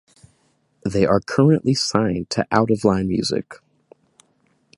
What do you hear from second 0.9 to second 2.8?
are currently signed to Out